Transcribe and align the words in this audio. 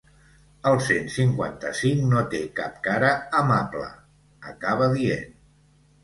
El 0.67 0.75
cent 0.83 1.09
cinquanta-cinc 1.15 1.99
no 2.13 2.23
té 2.31 2.39
cap 2.59 2.79
cara 2.87 3.11
amable, 3.41 3.91
acaba 4.53 4.89
dient. 4.95 5.29